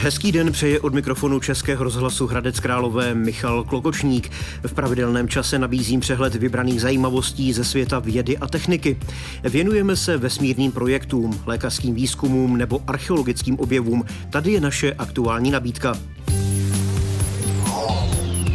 Hezký 0.00 0.32
den 0.32 0.52
přeje 0.52 0.80
od 0.80 0.94
mikrofonu 0.94 1.40
Českého 1.40 1.84
rozhlasu 1.84 2.26
Hradec 2.26 2.60
Králové 2.60 3.14
Michal 3.14 3.64
Klokočník. 3.64 4.30
V 4.66 4.72
pravidelném 4.72 5.28
čase 5.28 5.58
nabízím 5.58 6.00
přehled 6.00 6.34
vybraných 6.34 6.80
zajímavostí 6.80 7.52
ze 7.52 7.64
světa 7.64 7.98
vědy 7.98 8.38
a 8.38 8.46
techniky. 8.46 8.98
Věnujeme 9.42 9.96
se 9.96 10.16
vesmírným 10.16 10.72
projektům, 10.72 11.40
lékařským 11.46 11.94
výzkumům 11.94 12.56
nebo 12.56 12.82
archeologickým 12.86 13.58
objevům. 13.58 14.04
Tady 14.30 14.52
je 14.52 14.60
naše 14.60 14.92
aktuální 14.92 15.50
nabídka. 15.50 15.94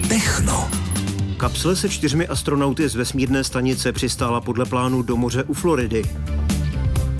Techno. 0.09 0.69
Kapsle 1.37 1.75
se 1.75 1.89
čtyřmi 1.89 2.27
astronauty 2.27 2.89
z 2.89 2.95
vesmírné 2.95 3.43
stanice 3.43 3.91
přistála 3.91 4.41
podle 4.41 4.65
plánu 4.65 5.01
do 5.01 5.17
moře 5.17 5.43
u 5.43 5.53
Floridy. 5.53 6.03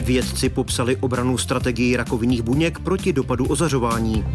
Vědci 0.04 0.50
popsali 0.50 0.96
obranu 0.96 1.38
strategii 1.38 1.96
rakovinných 1.96 2.42
buněk 2.42 2.80
proti 2.80 3.14
dopadu 3.14 3.46
ozařování. 3.46 4.26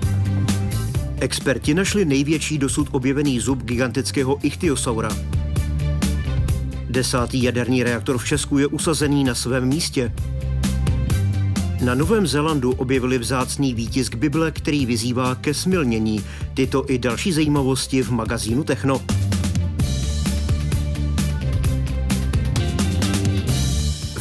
Experti 1.20 1.74
našli 1.74 2.04
největší 2.04 2.58
dosud 2.58 2.88
objevený 2.90 3.40
zub 3.40 3.62
gigantického 3.62 4.38
ichtiosaura. 4.42 5.08
Desátý 6.90 7.42
jaderný 7.42 7.82
reaktor 7.82 8.18
v 8.18 8.24
Česku 8.24 8.58
je 8.58 8.66
usazený 8.66 9.24
na 9.24 9.34
svém 9.34 9.64
místě. 9.64 10.12
Na 11.84 11.94
Novém 11.94 12.26
Zélandu 12.26 12.72
objevili 12.72 13.18
vzácný 13.18 13.74
výtisk 13.74 14.14
Bible, 14.14 14.50
který 14.50 14.86
vyzývá 14.86 15.34
ke 15.34 15.54
smilnění. 15.54 16.24
Tyto 16.54 16.90
i 16.90 16.98
další 16.98 17.32
zajímavosti 17.32 18.02
v 18.02 18.10
magazínu 18.10 18.64
Techno. 18.64 19.00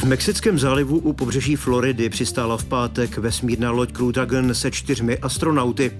Mexickém 0.08 0.58
zálivu 0.58 0.98
u 0.98 1.12
pobřeží 1.12 1.56
Floridy 1.56 2.08
přistála 2.08 2.56
v 2.56 2.64
pátek 2.64 3.18
vesmírná 3.18 3.70
loď 3.70 3.92
Crew 3.92 4.12
Dragon 4.12 4.54
se 4.54 4.70
čtyřmi 4.70 5.18
astronauty. 5.18 5.92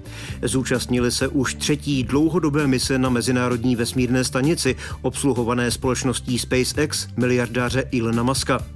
Zúčastnili 0.42 1.10
se 1.10 1.28
už 1.28 1.54
třetí 1.54 2.04
dlouhodobé 2.04 2.66
mise 2.66 2.98
na 2.98 3.08
Mezinárodní 3.08 3.76
vesmírné 3.76 4.24
stanici, 4.24 4.76
obsluhované 5.02 5.70
společností 5.70 6.38
SpaceX 6.38 7.08
miliardáře 7.16 7.84
Ilona 7.90 8.22
Muska. 8.22 8.66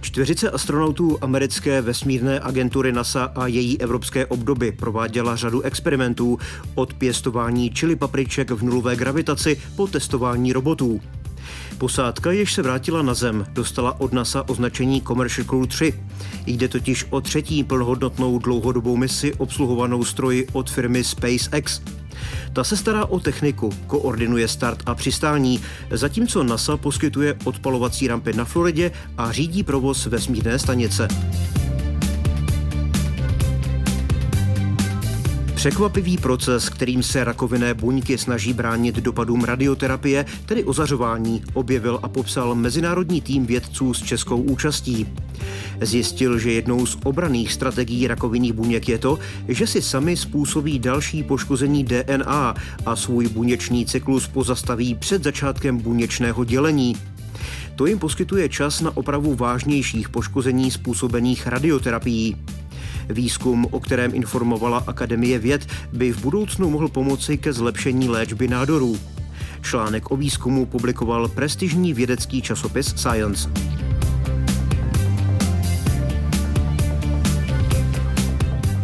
Čtveřice 0.00 0.50
astronautů 0.50 1.18
americké 1.20 1.80
vesmírné 1.80 2.40
agentury 2.40 2.92
NASA 2.92 3.24
a 3.24 3.46
její 3.46 3.80
evropské 3.80 4.26
obdoby 4.26 4.72
prováděla 4.72 5.36
řadu 5.36 5.62
experimentů 5.62 6.38
od 6.74 6.94
pěstování 6.94 7.70
čili 7.70 7.96
papriček 7.96 8.50
v 8.50 8.62
nulové 8.62 8.96
gravitaci 8.96 9.62
po 9.76 9.86
testování 9.86 10.52
robotů. 10.52 11.00
Posádka, 11.78 12.32
jež 12.32 12.52
se 12.52 12.62
vrátila 12.62 13.02
na 13.02 13.14
Zem, 13.14 13.46
dostala 13.52 14.00
od 14.00 14.12
NASA 14.12 14.48
označení 14.48 15.02
Commercial 15.02 15.46
Crew 15.46 15.66
3. 15.66 15.94
Jde 16.46 16.68
totiž 16.68 17.06
o 17.10 17.20
třetí 17.20 17.64
plnohodnotnou 17.64 18.38
dlouhodobou 18.38 18.96
misi 18.96 19.34
obsluhovanou 19.34 20.04
stroji 20.04 20.46
od 20.52 20.70
firmy 20.70 21.04
SpaceX. 21.04 21.80
Ta 22.52 22.64
se 22.64 22.76
stará 22.76 23.06
o 23.06 23.20
techniku, 23.20 23.70
koordinuje 23.86 24.48
start 24.48 24.82
a 24.86 24.94
přistání, 24.94 25.60
zatímco 25.90 26.42
NASA 26.42 26.76
poskytuje 26.76 27.36
odpalovací 27.44 28.08
rampy 28.08 28.32
na 28.32 28.44
Floridě 28.44 28.90
a 29.18 29.32
řídí 29.32 29.62
provoz 29.62 30.06
vesmírné 30.06 30.58
stanice. 30.58 31.08
Překvapivý 35.64 36.18
proces, 36.18 36.68
kterým 36.68 37.02
se 37.02 37.24
rakovinné 37.24 37.74
buňky 37.74 38.18
snaží 38.18 38.52
bránit 38.52 38.96
dopadům 38.96 39.44
radioterapie, 39.44 40.26
tedy 40.46 40.64
ozařování, 40.64 41.42
objevil 41.54 42.00
a 42.02 42.08
popsal 42.08 42.54
mezinárodní 42.54 43.20
tým 43.20 43.46
vědců 43.46 43.94
s 43.94 44.02
českou 44.02 44.42
účastí. 44.42 45.08
Zjistil, 45.80 46.38
že 46.38 46.52
jednou 46.52 46.86
z 46.86 46.98
obraných 47.04 47.52
strategií 47.52 48.06
rakovinných 48.06 48.52
buněk 48.52 48.88
je 48.88 48.98
to, 48.98 49.18
že 49.48 49.66
si 49.66 49.82
sami 49.82 50.16
způsobí 50.16 50.78
další 50.78 51.22
poškození 51.22 51.84
DNA 51.84 52.54
a 52.86 52.96
svůj 52.96 53.28
buněčný 53.28 53.86
cyklus 53.86 54.28
pozastaví 54.28 54.94
před 54.94 55.22
začátkem 55.22 55.78
buněčného 55.78 56.44
dělení. 56.44 56.96
To 57.76 57.86
jim 57.86 57.98
poskytuje 57.98 58.48
čas 58.48 58.80
na 58.80 58.96
opravu 58.96 59.34
vážnějších 59.34 60.08
poškození 60.08 60.70
způsobených 60.70 61.46
radioterapií. 61.46 62.36
Výzkum, 63.08 63.66
o 63.70 63.80
kterém 63.80 64.14
informovala 64.14 64.84
Akademie 64.86 65.38
věd, 65.38 65.66
by 65.92 66.12
v 66.12 66.22
budoucnu 66.22 66.70
mohl 66.70 66.88
pomoci 66.88 67.38
ke 67.38 67.52
zlepšení 67.52 68.08
léčby 68.08 68.48
nádorů. 68.48 68.96
Článek 69.62 70.10
o 70.10 70.16
výzkumu 70.16 70.66
publikoval 70.66 71.28
prestižní 71.28 71.94
vědecký 71.94 72.42
časopis 72.42 72.86
Science. 72.96 73.50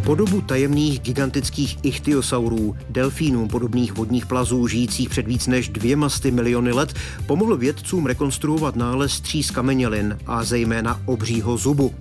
Podobu 0.03 0.41
tajemných 0.41 0.99
gigantických 0.99 1.77
ichtiosaurů, 1.83 2.75
delfínů 2.89 3.47
podobných 3.47 3.93
vodních 3.93 4.25
plazů 4.25 4.67
žijících 4.67 5.09
před 5.09 5.27
víc 5.27 5.47
než 5.47 5.69
dvěma 5.69 6.09
sty 6.09 6.31
miliony 6.31 6.71
let, 6.71 6.93
pomohl 7.25 7.57
vědcům 7.57 8.05
rekonstruovat 8.05 8.75
nález 8.75 9.21
tří 9.21 9.43
skamenělin 9.43 10.17
a 10.27 10.43
zejména 10.43 11.01
obřího 11.05 11.57
zubu. 11.57 11.93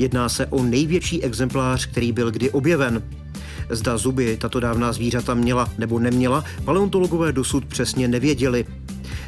Jedná 0.00 0.28
se 0.28 0.46
o 0.46 0.62
největší 0.62 1.22
exemplář, 1.24 1.86
který 1.86 2.12
byl 2.12 2.30
kdy 2.30 2.50
objeven. 2.50 3.02
Zda 3.70 3.98
zuby 3.98 4.36
tato 4.36 4.60
dávná 4.60 4.92
zvířata 4.92 5.34
měla 5.34 5.68
nebo 5.78 5.98
neměla, 5.98 6.44
paleontologové 6.64 7.32
dosud 7.32 7.64
přesně 7.64 8.08
nevěděli. 8.08 8.66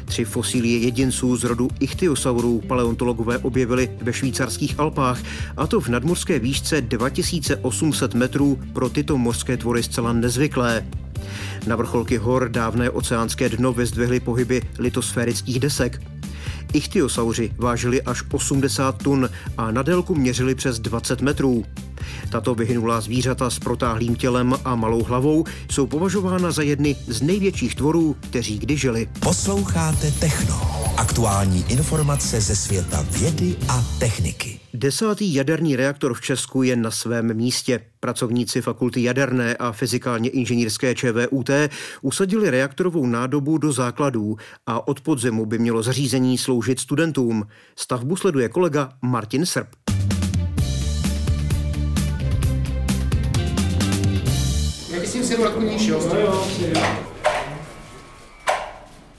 Tři 0.05 0.25
fosílie 0.25 0.79
jedinců 0.79 1.35
z 1.35 1.43
rodu 1.43 1.69
ichtiosaurů 1.79 2.61
paleontologové 2.67 3.37
objevili 3.37 3.89
ve 4.01 4.13
švýcarských 4.13 4.79
Alpách, 4.79 5.21
a 5.57 5.67
to 5.67 5.81
v 5.81 5.87
nadmorské 5.87 6.39
výšce 6.39 6.81
2800 6.81 8.13
metrů 8.13 8.59
pro 8.73 8.89
tyto 8.89 9.17
mořské 9.17 9.57
tvory 9.57 9.83
zcela 9.83 10.13
nezvyklé. 10.13 10.85
Na 11.67 11.75
vrcholky 11.75 12.17
hor 12.17 12.49
dávné 12.49 12.89
oceánské 12.89 13.49
dno 13.49 13.73
vyzdvihly 13.73 14.19
pohyby 14.19 14.61
litosférických 14.79 15.59
desek. 15.59 16.01
Ichtiosauři 16.73 17.51
vážili 17.57 18.01
až 18.01 18.23
80 18.31 19.03
tun 19.03 19.29
a 19.57 19.71
na 19.71 19.81
délku 19.81 20.15
měřili 20.15 20.55
přes 20.55 20.79
20 20.79 21.21
metrů. 21.21 21.65
Tato 22.29 22.55
vyhynulá 22.55 23.01
zvířata 23.01 23.49
s 23.49 23.59
protáhlým 23.59 24.15
tělem 24.15 24.53
a 24.65 24.75
malou 24.75 25.03
hlavou 25.03 25.45
jsou 25.71 25.87
považována 25.87 26.51
za 26.51 26.61
jedny 26.61 26.95
z 27.07 27.21
největších 27.21 27.75
tvorů, 27.75 28.15
kteří 28.19 28.59
kdy 28.59 28.77
žili. 28.77 29.09
Posloucháte 29.19 30.11
Techno. 30.11 30.82
Aktuální 30.97 31.65
informace 31.69 32.41
ze 32.41 32.55
světa 32.55 33.05
vědy 33.11 33.55
a 33.69 33.85
techniky. 33.99 34.59
Desátý 34.73 35.33
jaderný 35.33 35.75
reaktor 35.75 36.13
v 36.13 36.21
Česku 36.21 36.63
je 36.63 36.75
na 36.75 36.91
svém 36.91 37.33
místě. 37.33 37.79
Pracovníci 37.99 38.61
fakulty 38.61 39.03
jaderné 39.03 39.57
a 39.57 39.71
fyzikálně 39.71 40.29
inženýrské 40.29 40.95
ČVUT 40.95 41.49
usadili 42.01 42.49
reaktorovou 42.49 43.05
nádobu 43.05 43.57
do 43.57 43.71
základů 43.71 44.37
a 44.67 44.87
od 44.87 45.01
podzemu 45.01 45.45
by 45.45 45.59
mělo 45.59 45.83
zařízení 45.83 46.37
sloužit 46.37 46.79
studentům. 46.79 47.43
Stavbu 47.75 48.15
sleduje 48.15 48.49
kolega 48.49 48.89
Martin 49.01 49.45
Srb. 49.45 49.67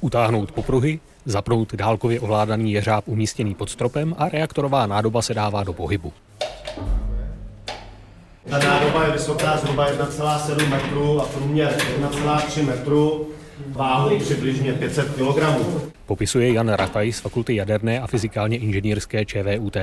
Utáhnout 0.05 0.53
popruhy, 0.53 1.01
zapnout 1.25 1.75
dálkově 1.75 2.21
ovládaný 2.21 2.73
jeřáb 2.73 3.09
umístěný 3.09 3.55
pod 3.55 3.71
stropem 3.71 4.15
a 4.19 4.29
reaktorová 4.29 4.87
nádoba 4.87 5.23
se 5.23 5.35
dává 5.35 5.65
do 5.65 5.73
pohybu. 5.73 6.13
Ta 8.51 8.59
nádoba 8.59 9.05
je 9.07 9.13
vysoká 9.13 9.57
zhruba 9.57 9.91
1,7 9.91 10.69
metru 10.69 11.21
a 11.21 11.25
průměr 11.25 11.77
1,3 12.01 12.67
metru, 12.67 13.29
váhu 13.67 14.19
přibližně 14.19 14.73
500 14.73 15.09
kg. 15.09 15.43
Popisuje 16.07 16.53
Jan 16.53 16.69
Rataj 16.69 17.13
z 17.13 17.21
Fakulty 17.21 17.55
jaderné 17.55 18.01
a 18.01 18.07
fyzikálně 18.07 18.59
inženýrské 18.59 19.25
ČVUT. 19.25 19.77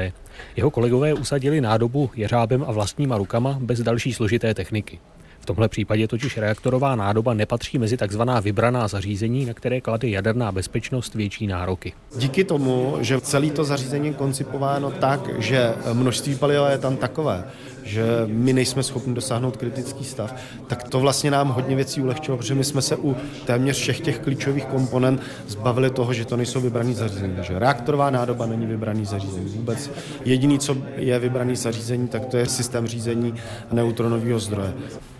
Jeho 0.55 0.71
kolegové 0.71 1.13
usadili 1.13 1.61
nádobu 1.61 2.09
jeřábem 2.15 2.65
a 2.67 2.71
vlastníma 2.71 3.17
rukama 3.17 3.57
bez 3.61 3.79
další 3.79 4.13
složité 4.13 4.53
techniky. 4.53 4.99
V 5.41 5.45
tomhle 5.45 5.67
případě 5.67 6.07
totiž 6.07 6.37
reaktorová 6.37 6.95
nádoba 6.95 7.33
nepatří 7.33 7.77
mezi 7.77 7.97
takzvaná 7.97 8.39
vybraná 8.39 8.87
zařízení, 8.87 9.45
na 9.45 9.53
které 9.53 9.81
klade 9.81 10.09
jaderná 10.09 10.51
bezpečnost 10.51 11.15
větší 11.15 11.47
nároky. 11.47 11.93
Díky 12.15 12.43
tomu, 12.43 12.97
že 13.01 13.21
celé 13.21 13.49
to 13.49 13.63
zařízení 13.63 14.07
je 14.07 14.13
koncipováno 14.13 14.91
tak, 14.91 15.41
že 15.41 15.73
množství 15.93 16.35
paliva 16.35 16.69
je 16.69 16.77
tam 16.77 16.97
takové, 16.97 17.43
že 17.83 18.03
my 18.27 18.53
nejsme 18.53 18.83
schopni 18.83 19.13
dosáhnout 19.13 19.57
kritický 19.57 20.03
stav, 20.03 20.35
tak 20.67 20.83
to 20.83 20.99
vlastně 20.99 21.31
nám 21.31 21.49
hodně 21.49 21.75
věcí 21.75 22.01
ulehčilo, 22.01 22.37
protože 22.37 22.55
my 22.55 22.63
jsme 22.63 22.81
se 22.81 22.95
u 22.95 23.15
téměř 23.45 23.77
všech 23.77 23.99
těch 23.99 24.19
klíčových 24.19 24.65
komponent 24.65 25.21
zbavili 25.47 25.89
toho, 25.89 26.13
že 26.13 26.25
to 26.25 26.37
nejsou 26.37 26.61
vybraný 26.61 26.93
zařízení. 26.93 27.35
Že 27.41 27.59
reaktorová 27.59 28.09
nádoba 28.09 28.45
není 28.45 28.65
vybraný 28.65 29.05
zařízení 29.05 29.45
vůbec. 29.45 29.91
Jediný, 30.25 30.59
co 30.59 30.77
je 30.95 31.19
vybraný 31.19 31.55
zařízení, 31.55 32.07
tak 32.07 32.25
to 32.25 32.37
je 32.37 32.45
systém 32.45 32.87
řízení 32.87 33.33
neutronového 33.71 34.39
zdroje. 34.39 34.73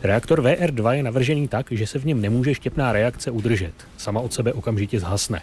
Reaktor 0.03 0.42
VR2 0.42 0.92
je 0.92 1.03
navržený 1.03 1.48
tak, 1.48 1.71
že 1.71 1.88
se 1.88 2.00
v 2.00 2.06
něm 2.06 2.21
nemůže 2.21 2.53
štěpná 2.53 2.92
reakce 2.92 3.31
udržet. 3.31 3.74
Sama 3.98 4.19
od 4.19 4.33
sebe 4.33 4.53
okamžitě 4.53 5.00
zhasne. 5.00 5.42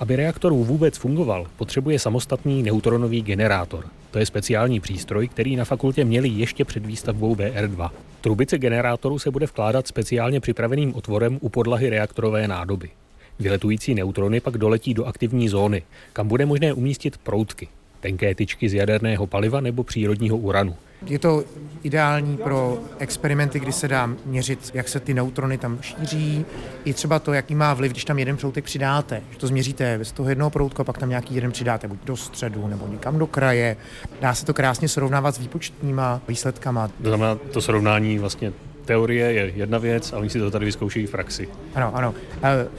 Aby 0.00 0.16
reaktor 0.16 0.52
vůbec 0.52 0.98
fungoval, 0.98 1.46
potřebuje 1.56 1.98
samostatný 1.98 2.62
neutronový 2.62 3.22
generátor. 3.22 3.84
To 4.10 4.18
je 4.18 4.26
speciální 4.26 4.80
přístroj, 4.80 5.28
který 5.28 5.56
na 5.56 5.64
fakultě 5.64 6.04
měli 6.04 6.28
ještě 6.28 6.64
před 6.64 6.86
výstavbou 6.86 7.34
VR2. 7.34 7.90
Trubice 8.20 8.58
generátoru 8.58 9.18
se 9.18 9.30
bude 9.30 9.46
vkládat 9.46 9.86
speciálně 9.86 10.40
připraveným 10.40 10.94
otvorem 10.94 11.38
u 11.40 11.48
podlahy 11.48 11.90
reaktorové 11.90 12.48
nádoby. 12.48 12.90
Vyletující 13.38 13.94
neutrony 13.94 14.40
pak 14.40 14.58
doletí 14.58 14.94
do 14.94 15.04
aktivní 15.04 15.48
zóny, 15.48 15.82
kam 16.12 16.28
bude 16.28 16.46
možné 16.46 16.72
umístit 16.72 17.18
proutky, 17.18 17.68
tenké 18.02 18.34
tyčky 18.34 18.68
z 18.68 18.74
jaderného 18.74 19.26
paliva 19.26 19.60
nebo 19.60 19.84
přírodního 19.84 20.36
uranu. 20.36 20.74
Je 21.06 21.18
to 21.18 21.44
ideální 21.82 22.36
pro 22.36 22.78
experimenty, 22.98 23.60
kdy 23.60 23.72
se 23.72 23.88
dá 23.88 24.10
měřit, 24.24 24.70
jak 24.74 24.88
se 24.88 25.00
ty 25.00 25.14
neutrony 25.14 25.58
tam 25.58 25.78
šíří, 25.80 26.44
i 26.84 26.92
třeba 26.92 27.18
to, 27.18 27.32
jaký 27.32 27.54
má 27.54 27.74
vliv, 27.74 27.92
když 27.92 28.04
tam 28.04 28.18
jeden 28.18 28.36
proutek 28.36 28.64
přidáte. 28.64 29.22
Že 29.30 29.38
to 29.38 29.46
změříte 29.46 29.98
z 30.02 30.12
toho 30.12 30.28
jednoho 30.28 30.50
proutku 30.50 30.82
a 30.82 30.84
pak 30.84 30.98
tam 30.98 31.08
nějaký 31.08 31.34
jeden 31.34 31.52
přidáte 31.52 31.88
buď 31.88 31.98
do 32.04 32.16
středu 32.16 32.68
nebo 32.68 32.88
někam 32.88 33.18
do 33.18 33.26
kraje. 33.26 33.76
Dá 34.20 34.34
se 34.34 34.46
to 34.46 34.54
krásně 34.54 34.88
srovnávat 34.88 35.34
s 35.34 35.38
výpočtníma 35.38 36.20
výsledkama. 36.28 36.88
To 36.88 37.08
znamená, 37.08 37.34
to 37.34 37.60
srovnání 37.60 38.18
vlastně 38.18 38.52
teorie 38.84 39.32
je 39.32 39.52
jedna 39.54 39.78
věc 39.78 40.12
a 40.12 40.18
oni 40.18 40.30
si 40.30 40.38
to 40.38 40.50
tady 40.50 40.64
vyzkoušejí 40.64 41.06
v 41.06 41.10
praxi. 41.10 41.48
Ano, 41.74 41.96
ano. 41.96 42.14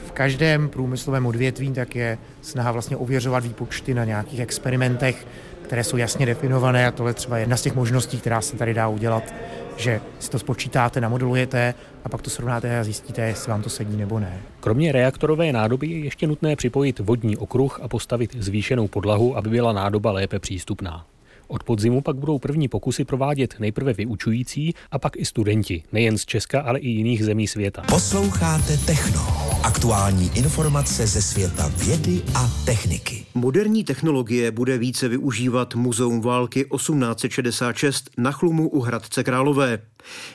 V 0.06 0.12
každém 0.12 0.70
průmyslovém 0.70 1.26
odvětví 1.26 1.72
tak 1.72 1.96
je 1.96 2.18
snaha 2.42 2.72
vlastně 2.72 2.98
ověřovat 2.98 3.44
výpočty 3.44 3.94
na 3.94 4.06
nějakých 4.06 4.40
experimentech, 4.40 5.28
které 5.62 5.84
jsou 5.84 5.98
jasně 5.98 6.26
definované 6.26 6.88
a 6.88 6.92
tohle 6.92 7.14
třeba 7.14 7.38
jedna 7.38 7.58
z 7.58 7.62
těch 7.62 7.76
možností, 7.76 8.20
která 8.20 8.42
se 8.42 8.58
tady 8.58 8.74
dá 8.74 8.88
udělat, 8.88 9.34
že 9.78 10.02
si 10.20 10.30
to 10.30 10.40
spočítáte, 10.40 11.02
namodelujete 11.02 11.74
a 12.04 12.10
pak 12.10 12.22
to 12.22 12.30
srovnáte 12.30 12.80
a 12.80 12.84
zjistíte, 12.84 13.22
jestli 13.22 13.50
vám 13.50 13.62
to 13.62 13.70
sedí 13.70 13.98
nebo 13.98 14.20
ne. 14.20 14.42
Kromě 14.60 14.92
reaktorové 14.92 15.54
nádoby 15.54 15.88
je 15.88 16.00
ještě 16.00 16.28
nutné 16.28 16.56
připojit 16.56 17.00
vodní 17.00 17.38
okruh 17.38 17.80
a 17.84 17.88
postavit 17.88 18.36
zvýšenou 18.40 18.88
podlahu, 18.88 19.38
aby 19.38 19.50
byla 19.50 19.74
nádoba 19.74 20.12
lépe 20.12 20.40
přístupná. 20.40 21.06
Od 21.54 21.64
podzimu 21.64 22.02
pak 22.02 22.16
budou 22.16 22.40
první 22.40 22.68
pokusy 22.68 23.06
provádět 23.06 23.56
nejprve 23.60 23.94
vyučující 23.94 24.74
a 24.92 25.00
pak 25.00 25.18
i 25.18 25.26
studenti, 25.26 25.84
nejen 25.92 26.18
z 26.18 26.26
Česka, 26.26 26.62
ale 26.62 26.80
i 26.80 26.90
jiných 26.90 27.26
zemí 27.26 27.48
světa. 27.48 27.82
Posloucháte 27.82 28.78
Techno. 28.78 29.22
Aktuální 29.64 30.32
informace 30.36 31.08
ze 31.08 31.22
světa 31.22 31.72
vědy 31.86 32.22
a 32.36 32.52
techniky. 32.66 33.26
Moderní 33.34 33.84
technologie 33.84 34.52
bude 34.52 34.78
více 34.78 35.08
využívat 35.08 35.76
Muzeum 35.76 36.22
války 36.22 36.66
1866 36.76 38.10
na 38.18 38.32
Chlumu 38.32 38.70
u 38.70 38.82
Hradce 38.82 39.24
Králové. 39.24 39.80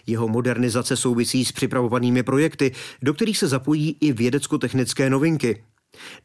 Jeho 0.07 0.29
modernizace 0.29 0.97
souvisí 0.97 1.45
s 1.45 1.53
připravovanými 1.53 2.23
projekty, 2.23 2.73
do 3.03 3.15
kterých 3.15 3.39
se 3.39 3.49
zapojí 3.49 3.97
i 4.01 4.13
vědecko-technické 4.13 5.11
novinky. 5.11 5.63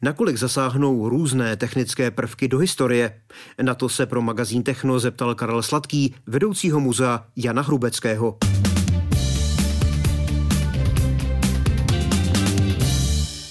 Nakolik 0.02 0.36
zasáhnou 0.36 1.08
různé 1.08 1.56
technické 1.56 2.10
prvky 2.10 2.48
do 2.48 2.58
historie? 2.58 3.20
Na 3.62 3.74
to 3.74 3.88
se 3.88 4.06
pro 4.06 4.22
magazín 4.22 4.62
Techno 4.62 5.00
zeptal 5.00 5.34
Karel 5.34 5.62
Sladký, 5.62 6.14
vedoucího 6.26 6.80
muzea 6.80 7.26
Jana 7.36 7.62
Hrubeckého. 7.62 8.38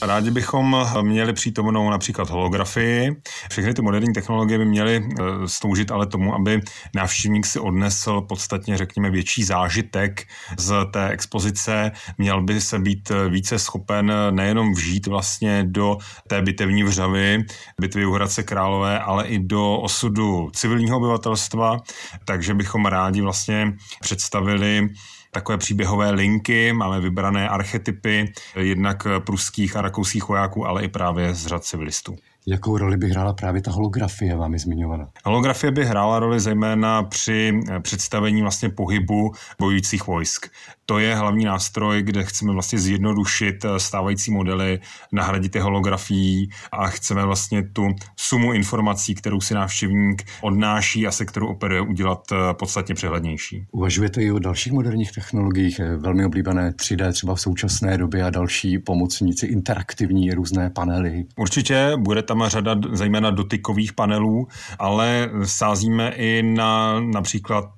Rádi 0.06 0.32
bychom 0.32 0.86
měli 1.02 1.34
přítomnou 1.34 1.90
například 1.90 2.30
holografii. 2.30 3.16
Všechny 3.52 3.74
ty 3.74 3.82
moderní 3.82 4.14
technologie 4.14 4.58
by 4.58 4.66
měly 4.66 4.96
eh, 4.96 5.24
sloužit 5.46 5.92
ale 5.92 6.08
tomu, 6.08 6.36
aby 6.36 6.62
návštěvník 6.96 7.46
si 7.46 7.60
odnesl 7.60 8.22
podstatně, 8.22 8.78
řekněme, 8.78 9.10
větší 9.10 9.44
zážitek 9.44 10.28
z 10.58 10.86
té 10.92 11.10
expozice. 11.10 11.92
Měl 12.18 12.44
by 12.44 12.62
se 12.62 12.80
být 12.80 13.12
více 13.30 13.60
schopen 13.60 14.12
nejenom 14.32 14.74
vžít 14.74 15.08
vlastně 15.08 15.64
do 15.68 15.98
té 16.28 16.42
bitevní 16.42 16.84
vřavy, 16.84 17.44
bitvy 17.82 18.06
u 18.06 18.12
Hradce 18.12 18.44
Králové, 18.44 19.00
ale 19.00 19.28
i 19.28 19.40
do 19.40 19.78
osudu 19.78 20.50
civilního 20.54 20.98
obyvatelstva. 20.98 21.78
Takže 22.26 22.54
bychom 22.54 22.86
rádi 22.86 23.22
vlastně 23.22 23.74
představili 24.02 24.90
takové 25.34 25.58
příběhové 25.58 26.12
linky, 26.12 26.74
máme 26.74 27.00
vybrané 27.00 27.50
archetypy, 27.50 28.34
jednak 28.56 29.08
pruských 29.20 29.76
a 29.76 29.82
rakouských 29.82 30.28
vojáků, 30.28 30.66
ale 30.66 30.84
i 30.84 30.88
právě 30.88 31.34
z 31.34 31.48
řad 31.48 31.64
civilistů. 31.64 32.16
Jakou 32.48 32.78
roli 32.78 32.98
by 32.98 33.10
hrála 33.10 33.34
právě 33.34 33.62
ta 33.62 33.72
holografie 33.72 34.36
vámi 34.36 34.60
zmiňovaná? 34.60 35.10
Holografie 35.26 35.72
by 35.72 35.86
hrála 35.86 36.20
roli 36.20 36.40
zejména 36.40 37.04
při 37.04 37.60
představení 37.82 38.42
vlastně 38.42 38.70
pohybu 38.70 39.32
bojujících 39.60 40.08
vojsk. 40.08 40.46
To 40.86 41.00
je 41.00 41.16
hlavní 41.16 41.46
nástroj, 41.46 42.02
kde 42.02 42.24
chceme 42.24 42.54
vlastně 42.54 42.80
zjednodušit 42.80 43.66
stávající 43.78 44.32
modely, 44.32 44.80
nahradit 45.12 45.56
je 45.56 45.62
holografií 45.62 46.50
a 46.72 46.88
chceme 46.88 47.26
vlastně 47.26 47.64
tu 47.64 47.88
sumu 48.18 48.54
informací, 48.54 49.16
kterou 49.16 49.42
si 49.42 49.54
návštěvník 49.54 50.24
odnáší 50.42 51.08
a 51.08 51.12
se 51.12 51.26
kterou 51.26 51.48
operuje, 51.48 51.82
udělat 51.82 52.24
podstatně 52.60 52.96
přehlednější. 52.96 53.66
Uvažujete 53.72 54.24
i 54.24 54.32
o 54.32 54.40
dalších 54.40 54.74
moderních 54.74 55.12
technologiích, 55.12 55.82
velmi 55.98 56.26
oblíbené 56.26 56.72
3D 56.72 57.12
třeba 57.12 57.36
v 57.36 57.42
současné 57.42 57.98
době 57.98 58.24
a 58.24 58.30
další 58.30 58.80
pomocníci, 58.80 59.46
interaktivní 59.46 60.32
různé 60.32 60.70
panely? 60.70 61.26
Určitě 61.36 61.92
bude 61.98 62.22
tam 62.34 62.50
řada 62.50 62.76
zejména 62.92 63.32
dotykových 63.32 63.94
panelů, 63.94 64.48
ale 64.80 65.30
sázíme 65.44 66.10
i 66.10 66.44
na 66.44 67.00
například 67.00 67.70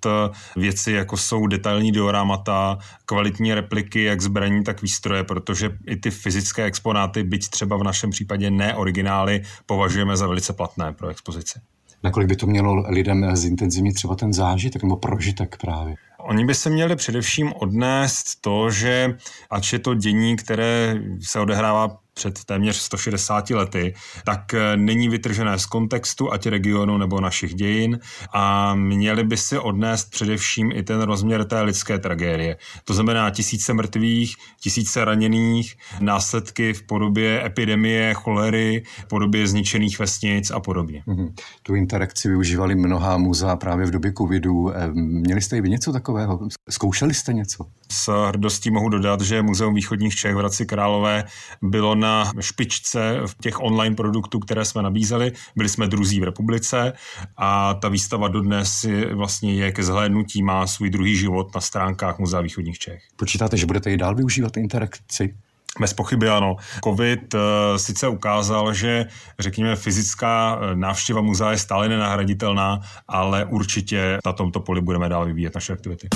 věci, 0.56 0.92
jako 0.92 1.18
jsou 1.18 1.48
detailní 1.48 1.92
dioramata, 1.92 2.78
kvalitní 3.06 3.54
repliky 3.54 4.04
jak 4.04 4.22
zbraní, 4.22 4.64
tak 4.64 4.82
výstroje, 4.82 5.24
protože 5.24 5.78
i 5.88 5.96
ty 5.96 6.12
fyzické 6.12 6.64
exponáty, 6.64 7.24
byť 7.24 7.50
třeba 7.50 7.78
v 7.78 7.84
našem 7.84 8.10
případě 8.10 8.52
ne 8.52 8.76
originály, 8.76 9.42
považujeme 9.66 10.18
za 10.18 10.28
velice 10.28 10.54
platné 10.54 10.94
pro 10.94 11.08
expozici. 11.08 11.60
Nakolik 12.04 12.30
by 12.30 12.36
to 12.36 12.48
mělo 12.48 12.84
lidem 12.90 13.36
zintenzivnit 13.36 13.96
třeba 13.96 14.16
ten 14.16 14.34
zážitek 14.34 14.84
nebo 14.84 14.96
prožitek 14.98 15.58
právě? 15.62 15.96
Oni 16.20 16.46
by 16.46 16.56
se 16.56 16.70
měli 16.70 16.96
především 16.96 17.54
odnést 17.54 18.42
to, 18.42 18.72
že 18.72 19.18
ač 19.50 19.74
je 19.74 19.80
to 19.80 19.94
dění, 19.94 20.36
které 20.36 20.96
se 21.22 21.40
odehrává 21.40 21.98
před 22.16 22.44
téměř 22.44 22.76
160 22.76 23.50
lety, 23.50 23.94
tak 24.26 24.54
eh, 24.54 24.78
není 24.78 25.10
vytržené 25.10 25.60
z 25.60 25.66
kontextu, 25.66 26.34
ať 26.34 26.48
regionu 26.48 26.98
nebo 26.98 27.22
našich 27.22 27.54
dějin 27.54 28.00
a 28.34 28.76
měli 28.76 29.24
by 29.24 29.38
si 29.38 29.60
odnést 29.60 30.12
především 30.12 30.72
i 30.72 30.84
ten 30.84 31.02
rozměr 31.02 31.46
té 31.46 31.62
lidské 31.62 32.00
tragédie. 32.00 32.58
To 32.84 32.94
znamená 32.94 33.30
tisíce 33.30 33.74
mrtvých, 33.74 34.36
tisíce 34.60 35.06
raněných, 35.06 35.78
následky 36.00 36.74
v 36.74 36.84
podobě 36.84 37.46
epidemie, 37.46 38.14
cholery, 38.14 38.84
v 39.00 39.08
podobě 39.08 39.48
zničených 39.48 40.00
vesnic 40.00 40.52
a 40.52 40.60
podobně. 40.60 41.04
Mm-hmm. 41.08 41.34
Tu 41.64 41.76
interakci 41.76 42.28
využívali 42.28 42.76
mnohá 42.76 43.18
muzea 43.18 43.56
právě 43.56 43.86
v 43.86 43.92
době 43.92 44.14
covidu. 44.18 44.72
Měli 44.94 45.42
jste 45.42 45.58
i 45.58 45.62
vy 45.62 45.70
něco 45.70 45.94
takového? 45.94 46.40
Zkoušeli 46.70 47.14
jste 47.14 47.34
něco? 47.34 47.66
S 47.96 48.28
hrdostí 48.28 48.72
mohu 48.72 48.90
dodat, 48.90 49.22
že 49.22 49.42
Muzeum 49.42 49.74
východních 49.74 50.16
Čech 50.16 50.36
v 50.36 50.38
Hradci 50.38 50.66
Králové 50.66 51.24
bylo 51.62 51.96
na 51.96 52.32
špičce 52.40 53.20
v 53.26 53.36
těch 53.42 53.62
online 53.62 53.96
produktů, 53.96 54.40
které 54.40 54.66
jsme 54.66 54.82
nabízeli. 54.82 55.32
Byli 55.56 55.70
jsme 55.70 55.88
druzí 55.88 56.20
v 56.20 56.24
republice 56.24 56.94
a 57.38 57.74
ta 57.74 57.90
výstava 57.90 58.28
dodnes 58.28 58.86
vlastně 59.14 59.54
je 59.54 59.72
ke 59.72 59.84
zhlédnutí, 59.84 60.44
má 60.44 60.68
svůj 60.68 60.90
druhý 60.90 61.18
život 61.18 61.56
na 61.56 61.62
stránkách 61.62 62.20
Muzea 62.20 62.42
východních 62.42 62.80
Čech. 62.80 63.04
Počítáte, 63.16 63.58
že 63.58 63.66
budete 63.66 63.92
i 63.92 63.98
dál 63.98 64.16
využívat 64.16 64.58
interakci? 64.58 65.36
Bez 65.80 65.94
pochyby 65.94 66.30
ano. 66.30 66.56
COVID 66.84 67.34
uh, 67.34 67.40
sice 67.78 68.08
ukázal, 68.08 68.74
že 68.74 69.06
řekněme 69.40 69.76
fyzická 69.76 70.60
eh, 70.62 70.76
návštěva 70.76 71.22
muzea 71.22 71.52
je 71.52 71.58
stále 71.58 71.90
nenahraditelná, 71.90 72.80
ale 73.08 73.46
určitě 73.46 74.20
na 74.26 74.34
tomto 74.34 74.60
poli 74.60 74.82
budeme 74.82 75.10
dál 75.10 75.26
vyvíjet 75.26 75.56
naše 75.56 75.74
aktivity. 75.74 76.08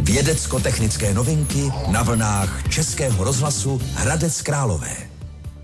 Vědecko-technické 0.00 1.14
novinky 1.14 1.72
na 1.90 2.02
vlnách 2.02 2.68
Českého 2.68 3.24
rozhlasu 3.24 3.80
Hradec 3.94 4.42
Králové. 4.42 5.13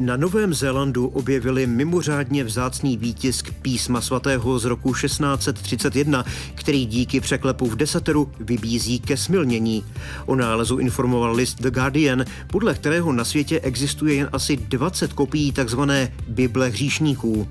Na 0.01 0.17
Novém 0.17 0.55
Zélandu 0.55 1.07
objevili 1.07 1.67
mimořádně 1.67 2.45
vzácný 2.45 2.97
výtisk 2.97 3.55
písma 3.63 4.01
svatého 4.01 4.59
z 4.59 4.65
roku 4.65 4.95
1631, 4.95 6.25
který 6.55 6.87
díky 6.87 7.21
překlepu 7.21 7.67
v 7.67 7.77
desateru 7.77 8.33
vybízí 8.41 9.01
ke 9.01 9.17
smilnění. 9.17 9.85
O 10.27 10.37
nálezu 10.37 10.79
informoval 10.79 11.35
list 11.35 11.63
The 11.63 11.71
Guardian, 11.71 12.25
podle 12.47 12.75
kterého 12.75 13.13
na 13.13 13.25
světě 13.25 13.61
existuje 13.61 14.15
jen 14.15 14.29
asi 14.33 14.57
20 14.57 15.13
kopií 15.13 15.53
tzv. 15.53 15.81
Bible 16.29 16.69
hříšníků. 16.69 17.49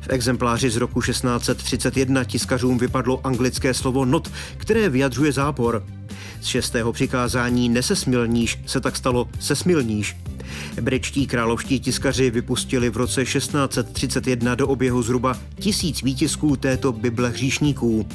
V 0.00 0.08
exempláři 0.08 0.70
z 0.70 0.76
roku 0.76 1.02
1631 1.02 2.24
tiskařům 2.24 2.78
vypadlo 2.78 3.26
anglické 3.26 3.74
slovo 3.74 4.04
not, 4.04 4.30
které 4.56 4.88
vyjadřuje 4.88 5.32
zápor. 5.32 5.84
Z 6.40 6.46
šestého 6.46 6.92
přikázání 6.92 7.68
nesesmilníš 7.68 8.60
se 8.66 8.80
tak 8.80 8.96
stalo 8.96 9.28
sesmilníš. 9.40 10.16
Brečtí 10.80 11.26
královští 11.26 11.80
tiskaři 11.80 12.30
vypustili 12.30 12.90
v 12.90 12.96
roce 12.96 13.24
1631 13.24 14.54
do 14.54 14.68
oběhu 14.68 15.02
zhruba 15.02 15.38
tisíc 15.58 16.02
výtisků 16.02 16.56
této 16.56 16.92
Bible 16.92 17.28
hříšníků. 17.28 18.06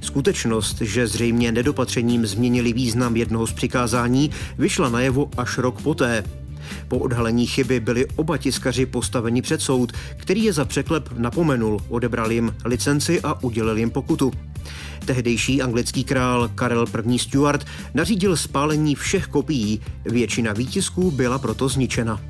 Skutečnost, 0.00 0.80
že 0.80 1.06
zřejmě 1.06 1.52
nedopatřením 1.52 2.26
změnili 2.26 2.72
význam 2.72 3.16
jednoho 3.16 3.46
z 3.46 3.52
přikázání, 3.52 4.30
vyšla 4.58 4.88
najevo 4.88 5.30
až 5.36 5.58
rok 5.58 5.82
poté. 5.82 6.24
Po 6.88 6.98
odhalení 6.98 7.46
chyby 7.46 7.80
byli 7.80 8.06
oba 8.16 8.38
tiskaři 8.38 8.86
postaveni 8.86 9.42
před 9.42 9.62
soud, 9.62 9.92
který 10.16 10.44
je 10.44 10.52
za 10.52 10.64
překlep 10.64 11.08
napomenul, 11.18 11.80
odebral 11.88 12.32
jim 12.32 12.54
licenci 12.64 13.20
a 13.20 13.42
udělil 13.42 13.76
jim 13.76 13.90
pokutu. 13.90 14.32
Tehdejší 15.04 15.62
anglický 15.62 16.04
král 16.04 16.50
Karel 16.54 16.86
I. 17.12 17.18
Stuart 17.18 17.66
nařídil 17.94 18.36
spálení 18.36 18.94
všech 18.94 19.26
kopií, 19.26 19.80
většina 20.04 20.52
výtisků 20.52 21.10
byla 21.10 21.38
proto 21.38 21.68
zničena. 21.68 22.20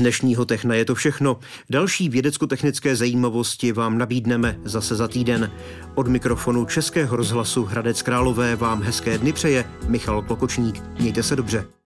Dnešního 0.00 0.44
Techna 0.44 0.74
je 0.74 0.84
to 0.84 0.94
všechno. 0.94 1.38
Další 1.70 2.08
vědecko-technické 2.08 2.96
zajímavosti 2.96 3.72
vám 3.72 3.98
nabídneme 3.98 4.58
zase 4.64 4.96
za 4.96 5.08
týden. 5.08 5.50
Od 5.94 6.08
mikrofonu 6.08 6.64
Českého 6.64 7.16
rozhlasu 7.16 7.64
Hradec 7.64 8.02
Králové 8.02 8.56
vám 8.56 8.82
hezké 8.82 9.18
dny 9.18 9.32
přeje 9.32 9.64
Michal 9.88 10.22
Klokočník. 10.22 10.82
Mějte 10.98 11.22
se 11.22 11.36
dobře. 11.36 11.70